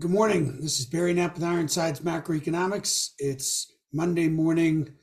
Good 0.00 0.10
morning. 0.12 0.62
This 0.62 0.80
is 0.80 0.86
Barry 0.86 1.12
Knapp 1.12 1.34
with 1.34 1.44
Ironsides 1.44 2.00
Macroeconomics. 2.00 3.10
It's 3.18 3.70
Monday 3.92 4.28
morning, 4.28 4.94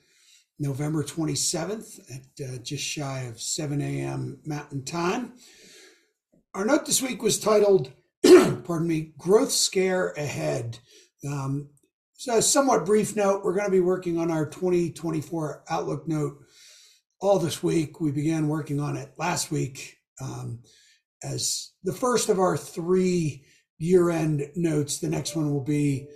November 0.57 1.03
27th 1.03 1.99
at 2.09 2.43
uh, 2.43 2.57
just 2.63 2.83
shy 2.83 3.19
of 3.29 3.39
7 3.39 3.79
a.m. 3.79 4.39
Mountain 4.43 4.85
Time. 4.85 5.33
Our 6.55 6.65
note 6.65 6.87
this 6.87 6.99
week 6.99 7.21
was 7.21 7.37
titled, 7.37 7.91
pardon 8.23 8.87
me, 8.87 9.13
Growth 9.19 9.51
Scare 9.51 10.13
Ahead. 10.13 10.79
Um, 11.23 11.69
so, 12.13 12.39
a 12.39 12.41
somewhat 12.41 12.87
brief 12.87 13.15
note, 13.15 13.43
we're 13.43 13.53
going 13.53 13.67
to 13.67 13.71
be 13.71 13.79
working 13.79 14.17
on 14.17 14.31
our 14.31 14.49
2024 14.49 15.65
Outlook 15.69 16.07
note 16.07 16.39
all 17.21 17.37
this 17.37 17.61
week. 17.61 18.01
We 18.01 18.11
began 18.11 18.47
working 18.47 18.79
on 18.79 18.97
it 18.97 19.11
last 19.19 19.51
week 19.51 19.97
um, 20.19 20.63
as 21.23 21.73
the 21.83 21.93
first 21.93 22.29
of 22.29 22.39
our 22.39 22.57
three 22.57 23.43
year 23.77 24.09
end 24.09 24.49
notes. 24.55 24.99
The 24.99 25.09
next 25.09 25.35
one 25.35 25.51
will 25.51 25.63
be, 25.63 26.07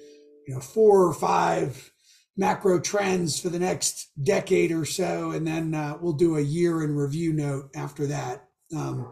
you 0.47 0.53
know, 0.53 0.59
four 0.59 1.05
or 1.05 1.13
five 1.13 1.91
macro 2.37 2.79
trends 2.79 3.39
for 3.39 3.49
the 3.49 3.59
next 3.59 4.09
decade 4.21 4.71
or 4.71 4.85
so. 4.85 5.31
And 5.31 5.45
then 5.45 5.75
uh, 5.75 5.97
we'll 6.01 6.13
do 6.13 6.37
a 6.37 6.41
year 6.41 6.83
in 6.83 6.95
review 6.95 7.33
note 7.33 7.69
after 7.75 8.07
that. 8.07 8.47
Um, 8.75 9.11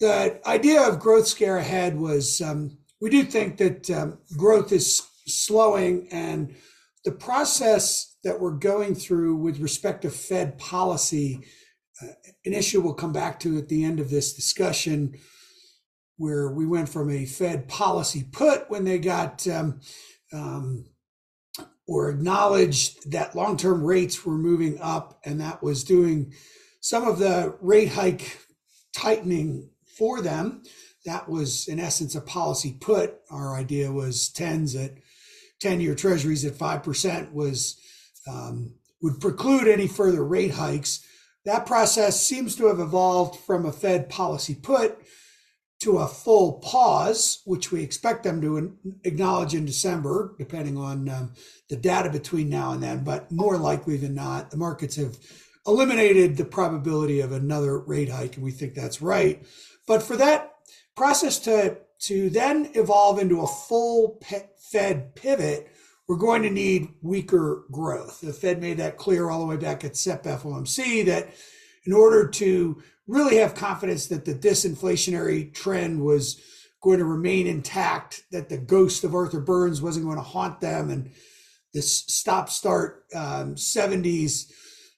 the 0.00 0.40
idea 0.46 0.82
of 0.82 0.98
growth 0.98 1.26
scare 1.26 1.58
ahead 1.58 1.96
was 1.96 2.40
um, 2.40 2.78
we 3.00 3.10
do 3.10 3.22
think 3.22 3.58
that 3.58 3.90
um, 3.90 4.18
growth 4.36 4.72
is 4.72 5.02
slowing 5.26 6.08
and 6.10 6.54
the 7.04 7.12
process 7.12 8.16
that 8.24 8.40
we're 8.40 8.52
going 8.52 8.94
through 8.94 9.36
with 9.36 9.58
respect 9.58 10.02
to 10.02 10.10
Fed 10.10 10.58
policy, 10.58 11.40
uh, 12.00 12.12
an 12.44 12.52
issue 12.52 12.80
we'll 12.80 12.94
come 12.94 13.12
back 13.12 13.40
to 13.40 13.58
at 13.58 13.68
the 13.68 13.84
end 13.84 14.00
of 14.00 14.10
this 14.10 14.32
discussion 14.34 15.14
where 16.16 16.50
we 16.50 16.66
went 16.66 16.88
from 16.88 17.10
a 17.10 17.26
Fed 17.26 17.68
policy 17.68 18.24
put 18.30 18.70
when 18.70 18.84
they 18.84 18.98
got 18.98 19.46
um, 19.48 19.80
um, 20.32 20.86
or 21.86 22.10
acknowledged 22.10 23.10
that 23.10 23.34
long 23.34 23.56
term 23.56 23.82
rates 23.82 24.24
were 24.24 24.38
moving 24.38 24.78
up, 24.80 25.20
and 25.24 25.40
that 25.40 25.62
was 25.62 25.84
doing 25.84 26.32
some 26.80 27.06
of 27.06 27.18
the 27.18 27.56
rate 27.60 27.90
hike 27.90 28.38
tightening 28.94 29.70
for 29.98 30.20
them. 30.20 30.62
That 31.04 31.28
was, 31.28 31.66
in 31.66 31.80
essence, 31.80 32.14
a 32.14 32.20
policy 32.20 32.76
put. 32.80 33.16
Our 33.30 33.54
idea 33.56 33.90
was 33.90 34.28
tens 34.28 34.76
at 34.76 34.92
10 35.60 35.80
year 35.80 35.94
treasuries 35.94 36.44
at 36.44 36.54
5% 36.54 37.32
was 37.32 37.78
um, 38.28 38.74
would 39.00 39.20
preclude 39.20 39.66
any 39.66 39.88
further 39.88 40.24
rate 40.24 40.52
hikes. 40.52 41.04
That 41.44 41.66
process 41.66 42.22
seems 42.22 42.54
to 42.56 42.66
have 42.66 42.78
evolved 42.78 43.40
from 43.40 43.66
a 43.66 43.72
Fed 43.72 44.08
policy 44.08 44.54
put 44.54 44.98
to 45.82 45.98
a 45.98 46.06
full 46.06 46.54
pause, 46.54 47.42
which 47.44 47.72
we 47.72 47.82
expect 47.82 48.22
them 48.22 48.40
to 48.40 48.76
acknowledge 49.04 49.54
in 49.54 49.64
December, 49.64 50.34
depending 50.38 50.78
on 50.78 51.08
um, 51.08 51.32
the 51.68 51.76
data 51.76 52.08
between 52.08 52.48
now 52.48 52.72
and 52.72 52.82
then. 52.82 53.02
But 53.02 53.32
more 53.32 53.56
likely 53.58 53.96
than 53.96 54.14
not, 54.14 54.50
the 54.50 54.56
markets 54.56 54.96
have 54.96 55.16
eliminated 55.66 56.36
the 56.36 56.44
probability 56.44 57.20
of 57.20 57.32
another 57.32 57.78
rate 57.78 58.10
hike, 58.10 58.36
and 58.36 58.44
we 58.44 58.52
think 58.52 58.74
that's 58.74 59.02
right. 59.02 59.44
But 59.86 60.02
for 60.02 60.16
that 60.16 60.54
process 60.96 61.38
to 61.40 61.78
to 62.02 62.30
then 62.30 62.70
evolve 62.74 63.20
into 63.20 63.42
a 63.42 63.46
full 63.46 64.20
Fed 64.56 65.14
pivot, 65.14 65.68
we're 66.08 66.16
going 66.16 66.42
to 66.42 66.50
need 66.50 66.88
weaker 67.00 67.64
growth. 67.70 68.20
The 68.20 68.32
Fed 68.32 68.60
made 68.60 68.78
that 68.78 68.96
clear 68.96 69.30
all 69.30 69.38
the 69.38 69.46
way 69.46 69.56
back 69.56 69.84
at 69.84 69.96
SEP 69.96 70.24
FOMC 70.24 71.06
that 71.06 71.28
in 71.84 71.92
order 71.92 72.28
to 72.28 72.82
really 73.06 73.36
have 73.36 73.54
confidence 73.54 74.06
that 74.08 74.24
the 74.24 74.34
disinflationary 74.34 75.52
trend 75.52 76.04
was 76.04 76.40
going 76.82 76.98
to 76.98 77.04
remain 77.04 77.46
intact, 77.46 78.24
that 78.32 78.48
the 78.48 78.58
ghost 78.58 79.04
of 79.04 79.14
Arthur 79.14 79.40
Burns 79.40 79.80
wasn't 79.80 80.04
going 80.04 80.16
to 80.16 80.22
haunt 80.22 80.60
them, 80.60 80.90
and 80.90 81.12
this 81.72 82.04
stop 82.08 82.50
start 82.50 83.04
um, 83.14 83.54
70s 83.54 84.50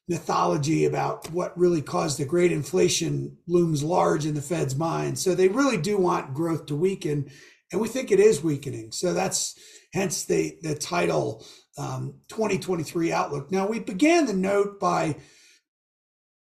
mythology 0.09 0.85
about 0.85 1.31
what 1.31 1.57
really 1.59 1.81
caused 1.81 2.19
the 2.19 2.25
great 2.25 2.53
inflation 2.53 3.37
looms 3.47 3.83
large 3.83 4.27
in 4.27 4.35
the 4.35 4.43
Fed's 4.43 4.77
mind. 4.77 5.19
So 5.19 5.35
they 5.35 5.49
really 5.49 5.79
do 5.79 5.97
want 5.97 6.35
growth 6.35 6.67
to 6.67 6.77
weaken, 6.77 7.31
and 7.73 7.81
we 7.81 7.89
think 7.89 8.11
it 8.11 8.21
is 8.21 8.43
weakening. 8.43 8.93
So 8.93 9.15
that's 9.15 9.59
hence 9.93 10.25
the 10.25 10.59
the 10.63 10.75
title 10.75 11.45
um, 11.79 12.15
2023 12.29 13.13
outlook. 13.13 13.51
Now 13.51 13.67
we 13.67 13.79
began 13.79 14.27
the 14.27 14.35
note 14.35 14.79
by 14.79 15.17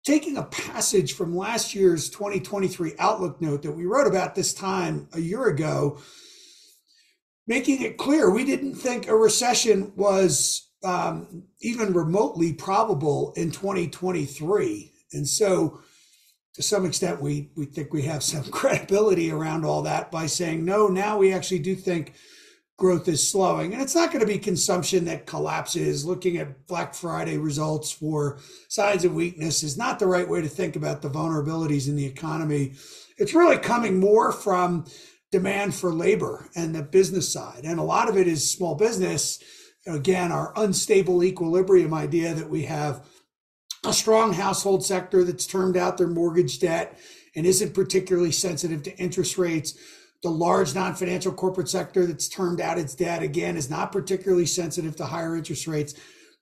taking 0.06 0.36
a 0.36 0.44
passage 0.44 1.14
from 1.14 1.36
last 1.36 1.74
year's 1.74 2.08
2023 2.10 2.94
Outlook 3.00 3.42
note 3.42 3.62
that 3.62 3.72
we 3.72 3.84
wrote 3.84 4.06
about 4.06 4.36
this 4.36 4.54
time 4.54 5.08
a 5.12 5.20
year 5.20 5.46
ago, 5.46 5.98
making 7.48 7.82
it 7.82 7.98
clear 7.98 8.30
we 8.30 8.44
didn't 8.44 8.76
think 8.76 9.08
a 9.08 9.16
recession 9.16 9.92
was 9.96 10.70
um, 10.84 11.42
even 11.60 11.92
remotely 11.92 12.52
probable 12.52 13.32
in 13.36 13.50
2023. 13.50 14.92
And 15.12 15.26
so, 15.26 15.80
to 16.54 16.62
some 16.62 16.86
extent, 16.86 17.20
we, 17.20 17.50
we 17.56 17.66
think 17.66 17.92
we 17.92 18.02
have 18.02 18.22
some 18.22 18.44
credibility 18.50 19.32
around 19.32 19.64
all 19.64 19.82
that 19.82 20.12
by 20.12 20.26
saying, 20.26 20.64
no, 20.64 20.86
now 20.86 21.18
we 21.18 21.32
actually 21.32 21.58
do 21.58 21.74
think 21.74 22.14
growth 22.76 23.08
is 23.08 23.26
slowing. 23.26 23.72
And 23.72 23.82
it's 23.82 23.94
not 23.94 24.12
going 24.12 24.20
to 24.20 24.30
be 24.30 24.38
consumption 24.38 25.06
that 25.06 25.26
collapses. 25.26 26.04
Looking 26.04 26.36
at 26.36 26.66
Black 26.66 26.94
Friday 26.94 27.38
results 27.38 27.90
for 27.90 28.38
signs 28.68 29.04
of 29.04 29.14
weakness 29.14 29.62
is 29.62 29.78
not 29.78 29.98
the 29.98 30.06
right 30.06 30.28
way 30.28 30.42
to 30.42 30.48
think 30.48 30.76
about 30.76 31.00
the 31.00 31.08
vulnerabilities 31.08 31.88
in 31.88 31.96
the 31.96 32.04
economy. 32.04 32.74
It's 33.16 33.34
really 33.34 33.58
coming 33.58 33.98
more 33.98 34.30
from 34.30 34.84
demand 35.32 35.74
for 35.74 35.92
labor 35.92 36.48
and 36.54 36.74
the 36.74 36.82
business 36.82 37.32
side. 37.32 37.64
And 37.64 37.80
a 37.80 37.84
lot 37.84 38.08
of 38.08 38.16
it 38.16 38.28
is 38.28 38.50
small 38.50 38.74
business. 38.74 39.42
Again, 39.86 40.30
our 40.30 40.52
unstable 40.56 41.24
equilibrium 41.24 41.94
idea 41.94 42.34
that 42.34 42.50
we 42.50 42.64
have 42.64 43.06
a 43.84 43.92
strong 43.92 44.34
household 44.34 44.84
sector 44.84 45.24
that's 45.24 45.46
termed 45.46 45.76
out 45.76 45.96
their 45.96 46.08
mortgage 46.08 46.58
debt 46.58 46.98
and 47.34 47.46
isn't 47.46 47.74
particularly 47.74 48.32
sensitive 48.32 48.82
to 48.82 48.96
interest 48.98 49.38
rates 49.38 49.78
the 50.22 50.30
large 50.30 50.74
non-financial 50.74 51.32
corporate 51.32 51.68
sector 51.68 52.06
that's 52.06 52.28
termed 52.28 52.60
out 52.60 52.78
its 52.78 52.94
debt 52.94 53.22
again 53.22 53.56
is 53.56 53.70
not 53.70 53.92
particularly 53.92 54.46
sensitive 54.46 54.96
to 54.96 55.04
higher 55.04 55.36
interest 55.36 55.66
rates, 55.66 55.94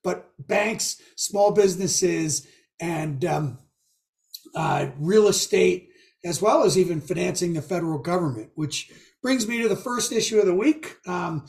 but 0.03 0.31
banks, 0.39 1.01
small 1.17 1.53
businesses, 1.53 2.47
and 2.81 3.25
um, 3.25 3.59
uh, 4.55 4.87
real 4.99 5.29
estate, 5.29 5.89
as 6.25 6.41
well 6.41 6.65
as 6.65 6.79
even 6.79 7.01
financing 7.01 7.53
the 7.53 7.63
federal 7.63 7.99
government. 7.99 8.51
Which 8.55 8.91
brings 9.23 9.49
me 9.49 9.63
to 9.63 9.69
the 9.69 9.77
first 9.77 10.13
issue 10.13 10.39
of 10.39 10.47
the 10.47 10.55
week. 10.55 10.97
Um, 11.07 11.47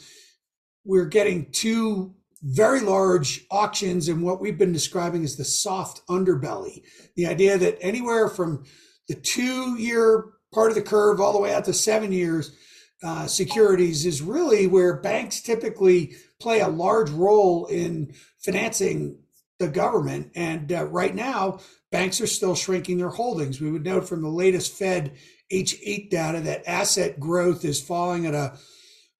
we're 0.85 1.05
getting 1.05 1.51
two 1.51 2.15
very 2.41 2.79
large 2.79 3.45
auctions 3.49 4.07
in 4.07 4.21
what 4.21 4.39
we've 4.39 4.57
been 4.57 4.71
describing 4.71 5.23
as 5.23 5.35
the 5.35 5.43
soft 5.43 6.05
underbelly. 6.07 6.83
The 7.15 7.25
idea 7.25 7.57
that 7.57 7.77
anywhere 7.81 8.29
from 8.29 8.65
the 9.07 9.15
two 9.15 9.77
year 9.77 10.25
part 10.55 10.71
of 10.71 10.75
the 10.75 10.81
curve 10.81 11.19
all 11.19 11.33
the 11.33 11.39
way 11.39 11.53
out 11.53 11.65
to 11.65 11.73
seven 11.73 12.13
years 12.13 12.55
uh, 13.03 13.27
securities 13.27 14.05
is 14.05 14.21
really 14.21 14.65
where 14.65 14.95
banks 14.95 15.41
typically 15.41 16.15
play 16.39 16.61
a 16.61 16.67
large 16.67 17.09
role 17.09 17.65
in 17.65 18.13
financing 18.39 19.19
the 19.59 19.67
government. 19.67 20.31
And 20.33 20.71
uh, 20.71 20.85
right 20.85 21.13
now, 21.13 21.59
banks 21.91 22.21
are 22.21 22.27
still 22.27 22.55
shrinking 22.55 22.97
their 22.97 23.09
holdings. 23.09 23.59
We 23.59 23.69
would 23.69 23.83
note 23.83 24.07
from 24.07 24.21
the 24.21 24.29
latest 24.29 24.73
Fed 24.73 25.15
H8 25.51 26.09
data 26.09 26.39
that 26.41 26.67
asset 26.67 27.19
growth 27.19 27.65
is 27.65 27.81
falling 27.81 28.25
at 28.25 28.33
a 28.33 28.57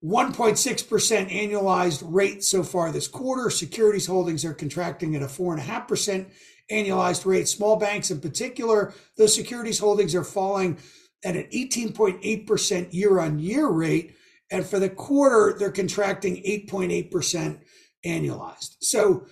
1.6% 0.03 1.29
annualized 1.29 2.03
rate 2.06 2.44
so 2.44 2.63
far 2.63 2.91
this 2.91 3.07
quarter. 3.07 3.50
Securities 3.50 4.07
holdings 4.07 4.45
are 4.45 4.53
contracting 4.53 5.16
at 5.16 5.22
a 5.22 5.28
4.5% 5.28 6.28
annualized 6.72 7.25
rate. 7.25 7.47
Small 7.47 7.75
banks 7.75 8.09
in 8.09 8.19
particular, 8.22 8.94
those 9.18 9.35
securities 9.35 9.79
holdings 9.79 10.16
are 10.16 10.24
falling 10.24 10.78
at 11.24 11.36
an 11.36 11.48
18.8% 11.53 12.94
year 12.94 13.19
on 13.19 13.39
year 13.39 13.68
rate. 13.68 14.16
And 14.51 14.66
for 14.66 14.80
the 14.80 14.89
quarter, 14.89 15.57
they're 15.57 15.72
contracting 15.72 16.36
8.8% 16.44 17.60
annualized. 18.06 18.75
So 18.81 19.25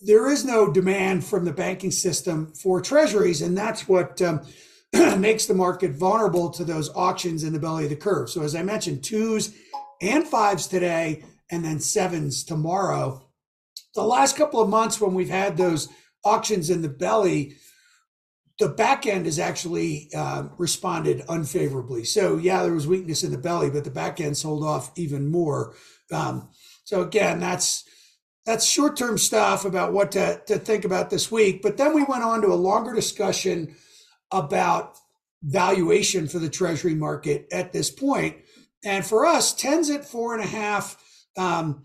there 0.00 0.30
is 0.30 0.44
no 0.44 0.72
demand 0.72 1.24
from 1.24 1.44
the 1.44 1.52
banking 1.52 1.90
system 1.90 2.52
for 2.54 2.80
treasuries. 2.80 3.42
And 3.42 3.56
that's 3.56 3.88
what 3.88 4.20
um, 4.22 4.42
makes 5.18 5.46
the 5.46 5.54
market 5.54 5.92
vulnerable 5.92 6.50
to 6.50 6.64
those 6.64 6.90
auctions 6.94 7.44
in 7.44 7.52
the 7.52 7.58
belly 7.58 7.84
of 7.84 7.90
the 7.90 7.96
curve. 7.96 8.30
So, 8.30 8.42
as 8.42 8.54
I 8.54 8.62
mentioned, 8.62 9.04
twos 9.04 9.54
and 10.00 10.26
fives 10.26 10.66
today, 10.66 11.22
and 11.50 11.64
then 11.64 11.80
sevens 11.80 12.44
tomorrow. 12.44 13.22
The 13.94 14.02
last 14.02 14.36
couple 14.36 14.60
of 14.60 14.68
months, 14.68 15.00
when 15.00 15.14
we've 15.14 15.28
had 15.28 15.56
those 15.56 15.88
auctions 16.24 16.70
in 16.70 16.80
the 16.80 16.88
belly, 16.88 17.56
the 18.60 18.68
back 18.68 19.06
end 19.06 19.24
has 19.24 19.38
actually 19.38 20.10
uh, 20.14 20.44
responded 20.58 21.24
unfavorably. 21.30 22.04
So 22.04 22.36
yeah, 22.36 22.62
there 22.62 22.74
was 22.74 22.86
weakness 22.86 23.24
in 23.24 23.32
the 23.32 23.38
belly, 23.38 23.70
but 23.70 23.84
the 23.84 23.90
back 23.90 24.20
end 24.20 24.36
sold 24.36 24.62
off 24.62 24.92
even 24.96 25.30
more. 25.30 25.74
Um, 26.12 26.50
so 26.84 27.00
again, 27.00 27.40
that's 27.40 27.84
that's 28.44 28.66
short 28.66 28.98
term 28.98 29.16
stuff 29.16 29.64
about 29.64 29.94
what 29.94 30.12
to, 30.12 30.42
to 30.46 30.58
think 30.58 30.84
about 30.84 31.08
this 31.08 31.32
week. 31.32 31.62
But 31.62 31.78
then 31.78 31.94
we 31.94 32.04
went 32.04 32.22
on 32.22 32.42
to 32.42 32.48
a 32.48 32.54
longer 32.54 32.94
discussion 32.94 33.74
about 34.30 34.98
valuation 35.42 36.28
for 36.28 36.38
the 36.38 36.50
treasury 36.50 36.94
market 36.94 37.48
at 37.50 37.72
this 37.72 37.90
point. 37.90 38.36
And 38.84 39.04
for 39.04 39.24
us, 39.24 39.54
10's 39.54 39.88
at 39.88 40.04
four 40.04 40.34
and 40.34 40.44
a 40.44 40.46
half, 40.46 41.02
um, 41.36 41.84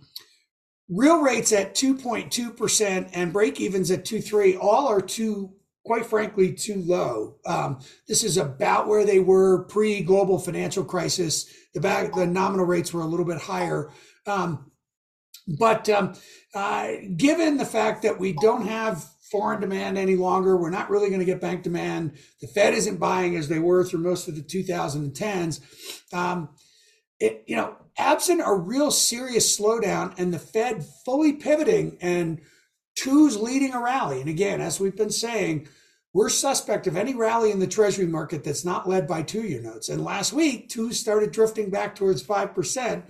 real 0.90 1.22
rates 1.22 1.54
at 1.54 1.74
2.2% 1.74 3.10
and 3.14 3.34
break 3.34 3.62
evens 3.62 3.92
at 3.92 4.06
2.3 4.06 4.58
all 4.60 4.88
are 4.88 5.02
too 5.02 5.55
quite 5.86 6.06
frankly 6.06 6.54
too 6.54 6.82
low 6.82 7.36
um, 7.46 7.80
this 8.08 8.24
is 8.24 8.38
about 8.38 8.88
where 8.88 9.06
they 9.06 9.20
were 9.20 9.64
pre-global 9.66 10.40
financial 10.40 10.84
crisis 10.84 11.46
the 11.74 11.80
back 11.80 12.14
the 12.14 12.26
nominal 12.26 12.66
rates 12.66 12.94
were 12.94 13.02
a 13.02 13.08
little 13.08 13.26
bit 13.26 13.38
higher 13.38 13.92
um, 14.28 14.72
but 15.60 15.88
um, 15.90 16.14
uh, 16.56 16.88
given 17.16 17.58
the 17.58 17.66
fact 17.66 18.02
that 18.02 18.20
we 18.20 18.34
don't 18.34 18.68
have 18.68 19.06
foreign 19.32 19.60
demand 19.60 19.98
any 19.98 20.16
longer. 20.16 20.56
We're 20.56 20.70
not 20.70 20.90
really 20.90 21.10
going 21.10 21.20
to 21.20 21.26
get 21.26 21.42
bank 21.42 21.64
demand. 21.64 22.18
The 22.42 22.48
Fed 22.48 22.74
isn't 22.74 23.00
buying 23.00 23.36
as 23.36 23.48
they 23.48 23.60
were 23.60 23.84
through 23.84 24.02
most 24.02 24.28
of 24.28 24.36
the 24.36 24.42
2010s. 24.42 25.62
Um, 26.14 26.50
it, 27.20 27.44
you 27.48 27.56
know, 27.56 27.76
absent 27.98 28.42
a 28.46 28.54
real 28.54 28.92
serious 28.92 29.60
slowdown 29.60 30.14
and 30.18 30.34
the 30.34 30.40
Fed 30.40 30.86
fully 31.06 31.34
pivoting 31.34 31.98
and 32.02 32.42
twos 32.96 33.38
leading 33.38 33.74
a 33.74 33.82
rally. 33.82 34.22
And 34.22 34.30
again, 34.30 34.62
as 34.62 34.80
we've 34.80 34.96
been 34.96 35.12
saying, 35.12 35.68
we're 36.14 36.30
suspect 36.30 36.88
of 36.88 36.96
any 36.96 37.14
rally 37.14 37.52
in 37.52 37.60
the 37.60 37.68
Treasury 37.68 38.08
market 38.08 38.44
that's 38.44 38.64
not 38.64 38.88
led 38.88 39.06
by 39.06 39.22
two-year 39.22 39.62
notes. 39.62 39.90
And 39.90 40.04
last 40.04 40.32
week, 40.32 40.70
two 40.70 40.94
started 40.94 41.32
drifting 41.32 41.70
back 41.70 41.94
towards 41.94 42.22
five 42.22 42.56
percent 42.56 43.06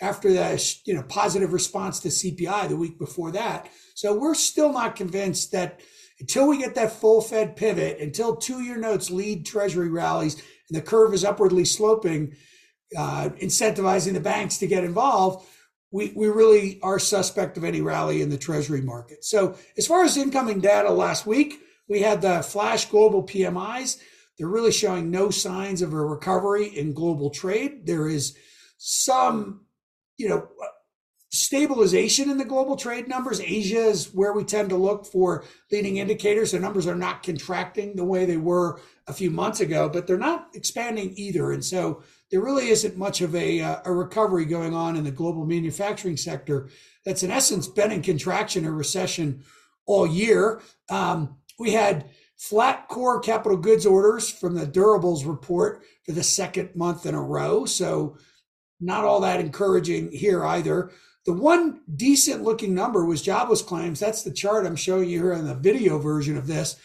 after 0.00 0.32
the 0.32 0.80
you 0.84 0.94
know 0.94 1.02
positive 1.02 1.52
response 1.52 2.00
to 2.00 2.08
CPI 2.08 2.68
the 2.68 2.76
week 2.76 2.98
before 2.98 3.30
that. 3.32 3.68
So 3.94 4.14
we're 4.14 4.34
still 4.34 4.72
not 4.72 4.96
convinced 4.96 5.52
that 5.52 5.80
until 6.18 6.48
we 6.48 6.58
get 6.58 6.74
that 6.76 6.92
full 6.92 7.20
Fed 7.20 7.56
pivot, 7.56 8.00
until 8.00 8.36
two 8.36 8.62
year 8.62 8.78
notes 8.78 9.10
lead 9.10 9.44
Treasury 9.44 9.90
rallies 9.90 10.42
and 10.68 10.76
the 10.76 10.82
curve 10.82 11.14
is 11.14 11.24
upwardly 11.24 11.64
sloping, 11.64 12.34
uh, 12.96 13.30
incentivizing 13.40 14.14
the 14.14 14.20
banks 14.20 14.58
to 14.58 14.66
get 14.66 14.84
involved, 14.84 15.46
we, 15.96 16.12
we 16.14 16.28
really 16.28 16.78
are 16.82 16.98
suspect 16.98 17.56
of 17.56 17.64
any 17.64 17.80
rally 17.80 18.20
in 18.20 18.28
the 18.28 18.36
Treasury 18.36 18.82
market. 18.82 19.24
So, 19.24 19.56
as 19.78 19.86
far 19.86 20.04
as 20.04 20.18
incoming 20.18 20.60
data 20.60 20.90
last 20.90 21.26
week, 21.26 21.58
we 21.88 22.02
had 22.02 22.20
the 22.20 22.42
flash 22.42 22.90
global 22.90 23.22
PMIs. 23.22 23.98
They're 24.36 24.46
really 24.46 24.72
showing 24.72 25.10
no 25.10 25.30
signs 25.30 25.80
of 25.80 25.94
a 25.94 25.96
recovery 25.96 26.66
in 26.66 26.92
global 26.92 27.30
trade. 27.30 27.86
There 27.86 28.08
is 28.08 28.36
some, 28.76 29.62
you 30.18 30.28
know, 30.28 30.48
stabilization 31.46 32.28
in 32.28 32.38
the 32.38 32.44
global 32.44 32.74
trade 32.74 33.06
numbers. 33.06 33.40
Asia 33.40 33.78
is 33.78 34.12
where 34.12 34.32
we 34.32 34.42
tend 34.42 34.68
to 34.68 34.76
look 34.76 35.06
for 35.06 35.44
leading 35.70 35.98
indicators. 35.98 36.50
The 36.50 36.58
numbers 36.58 36.88
are 36.88 36.96
not 36.96 37.22
contracting 37.22 37.94
the 37.94 38.04
way 38.04 38.24
they 38.24 38.36
were 38.36 38.80
a 39.06 39.12
few 39.12 39.30
months 39.30 39.60
ago, 39.60 39.88
but 39.88 40.08
they're 40.08 40.18
not 40.18 40.48
expanding 40.54 41.14
either. 41.16 41.52
And 41.52 41.64
so 41.64 42.02
there 42.32 42.42
really 42.42 42.70
isn't 42.70 42.96
much 42.96 43.20
of 43.20 43.36
a, 43.36 43.60
uh, 43.60 43.76
a 43.84 43.92
recovery 43.92 44.44
going 44.44 44.74
on 44.74 44.96
in 44.96 45.04
the 45.04 45.12
global 45.12 45.46
manufacturing 45.46 46.16
sector 46.16 46.68
that's 47.04 47.22
in 47.22 47.30
essence 47.30 47.68
been 47.68 47.92
in 47.92 48.02
contraction 48.02 48.66
or 48.66 48.72
recession 48.72 49.44
all 49.86 50.04
year. 50.04 50.60
Um, 50.90 51.36
we 51.60 51.70
had 51.70 52.10
flat 52.36 52.88
core 52.88 53.20
capital 53.20 53.56
goods 53.56 53.86
orders 53.86 54.28
from 54.28 54.56
the 54.56 54.66
durables 54.66 55.24
report 55.24 55.84
for 56.04 56.10
the 56.10 56.24
second 56.24 56.74
month 56.74 57.06
in 57.06 57.14
a 57.14 57.22
row. 57.22 57.66
So 57.66 58.18
not 58.80 59.04
all 59.04 59.20
that 59.20 59.38
encouraging 59.38 60.10
here 60.10 60.44
either. 60.44 60.90
The 61.26 61.32
one 61.32 61.80
decent 61.92 62.44
looking 62.44 62.72
number 62.72 63.04
was 63.04 63.20
jobless 63.20 63.60
claims. 63.60 63.98
That's 63.98 64.22
the 64.22 64.30
chart 64.30 64.64
I'm 64.64 64.76
showing 64.76 65.10
you 65.10 65.18
here 65.18 65.32
in 65.32 65.46
the 65.46 65.54
video 65.54 65.98
version 65.98 66.36
of 66.36 66.46
this. 66.46 66.76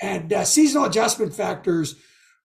And 0.00 0.32
uh, 0.32 0.44
seasonal 0.44 0.86
adjustment 0.86 1.34
factors 1.34 1.94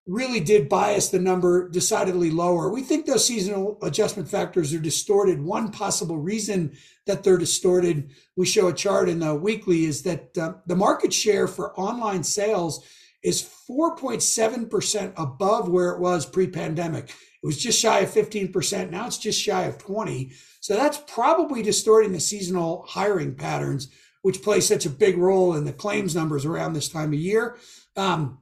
really 0.06 0.42
did 0.42 0.68
bias 0.68 1.10
the 1.10 1.20
number 1.20 1.70
decidedly 1.70 2.30
lower. 2.30 2.70
We 2.70 2.82
think 2.82 3.06
those 3.06 3.26
seasonal 3.26 3.78
adjustment 3.82 4.28
factors 4.28 4.74
are 4.74 4.80
distorted. 4.80 5.42
One 5.42 5.72
possible 5.72 6.18
reason 6.18 6.76
that 7.06 7.24
they're 7.24 7.38
distorted, 7.38 8.12
we 8.36 8.46
show 8.46 8.68
a 8.68 8.74
chart 8.74 9.08
in 9.08 9.20
the 9.20 9.36
weekly, 9.36 9.86
is 9.86 10.02
that 10.04 10.38
uh, 10.38 10.54
the 10.66 10.76
market 10.76 11.14
share 11.14 11.48
for 11.48 11.80
online 11.80 12.24
sales 12.24 12.86
is 13.24 13.50
4.7% 13.70 15.14
above 15.16 15.70
where 15.70 15.92
it 15.92 16.00
was 16.00 16.26
pre 16.26 16.48
pandemic. 16.48 17.10
It 17.10 17.46
was 17.46 17.62
just 17.62 17.80
shy 17.80 18.00
of 18.00 18.10
15%. 18.10 18.90
Now 18.90 19.08
it's 19.08 19.18
just 19.18 19.42
shy 19.42 19.64
of 19.64 19.78
20. 19.78 20.32
So 20.70 20.76
that's 20.76 21.02
probably 21.08 21.64
distorting 21.64 22.12
the 22.12 22.20
seasonal 22.20 22.86
hiring 22.88 23.34
patterns, 23.34 23.90
which 24.22 24.44
play 24.44 24.60
such 24.60 24.86
a 24.86 24.92
big 24.92 25.18
role 25.18 25.56
in 25.56 25.66
the 25.66 25.74
claims 25.74 26.14
numbers 26.14 26.46
around 26.46 26.74
this 26.74 26.90
time 26.90 27.12
of 27.12 27.20
year. 27.20 27.58
Um, 27.98 28.42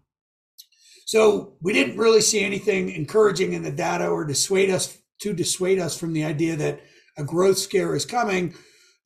so 1.06 1.54
we 1.62 1.72
didn't 1.72 1.96
really 1.96 2.20
see 2.20 2.44
anything 2.44 2.90
encouraging 2.90 3.54
in 3.54 3.64
the 3.64 3.72
data 3.72 4.10
or 4.10 4.26
dissuade 4.26 4.70
us 4.70 4.98
to 5.22 5.32
dissuade 5.32 5.80
us 5.80 5.98
from 5.98 6.12
the 6.12 6.26
idea 6.26 6.58
that 6.58 6.82
a 7.18 7.24
growth 7.24 7.60
scare 7.60 7.96
is 7.96 8.06
coming. 8.06 8.54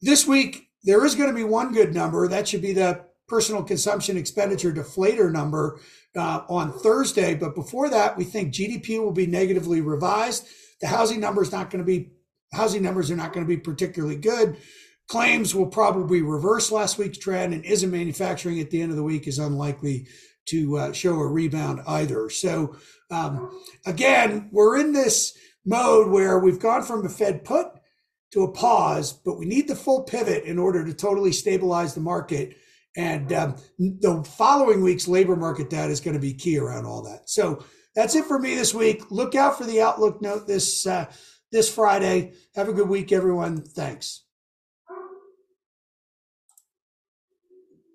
This 0.02 0.26
week, 0.26 0.70
there 0.84 1.06
is 1.06 1.14
going 1.14 1.30
to 1.30 1.36
be 1.36 1.44
one 1.44 1.74
good 1.74 1.94
number. 1.94 2.28
That 2.28 2.48
should 2.48 2.64
be 2.64 2.74
the 2.74 3.06
personal 3.28 3.62
consumption 3.62 4.18
expenditure 4.18 4.74
deflator 4.74 5.32
number 5.32 5.80
uh, 6.16 6.42
on 6.50 6.74
Thursday. 6.74 7.36
But 7.36 7.54
before 7.54 7.88
that, 7.88 8.18
we 8.18 8.24
think 8.24 8.52
GDP 8.52 9.00
will 9.00 9.12
be 9.12 9.28
negatively 9.28 9.80
revised. 9.80 10.48
The 10.82 10.88
housing 10.88 11.20
number 11.20 11.44
is 11.44 11.52
not 11.52 11.70
going 11.70 11.86
to 11.86 11.88
be 11.88 12.14
housing 12.54 12.84
numbers 12.84 13.10
are 13.10 13.16
not 13.16 13.34
going 13.34 13.46
to 13.46 13.56
be 13.56 13.58
particularly 13.58 14.18
good. 14.18 14.58
Claims 15.08 15.54
will 15.54 15.68
probably 15.68 16.22
reverse 16.22 16.72
last 16.72 16.98
week's 16.98 17.18
trend, 17.18 17.54
and 17.54 17.66
ISM 17.66 17.92
manufacturing 17.92 18.60
at 18.60 18.70
the 18.70 18.82
end 18.82 18.92
of 18.92 18.98
the 18.98 19.04
week 19.04 19.28
is 19.28 19.40
unlikely 19.40 20.08
to 20.46 20.78
uh, 20.78 20.94
show 20.94 21.16
a 21.16 21.28
rebound 21.28 21.82
either. 21.88 22.30
So, 22.30 22.76
um, 23.10 23.62
again, 23.86 24.50
we're 24.52 24.80
in 24.80 24.94
this 24.94 25.38
mode 25.66 26.10
where 26.10 26.40
we've 26.40 26.60
gone 26.60 26.84
from 26.84 27.06
a 27.06 27.10
Fed 27.10 27.44
put 27.44 27.68
to 28.32 28.44
a 28.44 28.52
pause, 28.52 29.14
but 29.14 29.38
we 29.38 29.46
need 29.46 29.68
the 29.68 29.76
full 29.76 30.04
pivot 30.04 30.46
in 30.46 30.58
order 30.58 30.86
to 30.86 30.94
totally 30.94 31.32
stabilize 31.32 31.94
the 31.94 32.02
market. 32.02 32.56
And 32.96 33.32
um, 33.34 33.56
the 33.78 34.24
following 34.24 34.82
week's 34.82 35.08
labor 35.08 35.36
market 35.36 35.70
data 35.70 35.92
is 35.92 36.00
going 36.00 36.16
to 36.16 36.22
be 36.22 36.34
key 36.34 36.58
around 36.58 36.86
all 36.86 37.04
that. 37.04 37.30
So 37.30 37.64
that's 37.96 38.16
it 38.16 38.26
for 38.26 38.40
me 38.40 38.56
this 38.56 38.74
week. 38.74 39.12
Look 39.12 39.36
out 39.36 39.58
for 39.58 39.66
the 39.66 39.82
outlook 39.82 40.22
note 40.22 40.48
this. 40.48 40.88
Uh, 40.88 41.06
this 41.52 41.74
Friday. 41.74 42.34
Have 42.56 42.70
a 42.70 42.74
good 42.74 42.90
week, 42.90 43.12
everyone. 43.12 43.62
Thanks. 43.62 44.24